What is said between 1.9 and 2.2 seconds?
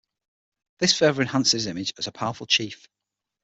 as a